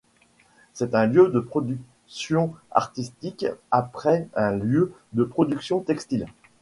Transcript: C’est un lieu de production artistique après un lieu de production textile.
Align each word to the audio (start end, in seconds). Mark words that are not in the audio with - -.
C’est 0.73 0.95
un 0.95 1.05
lieu 1.05 1.27
de 1.29 1.39
production 1.39 2.55
artistique 2.71 3.45
après 3.69 4.27
un 4.33 4.49
lieu 4.55 4.93
de 5.13 5.23
production 5.23 5.79
textile. 5.79 6.25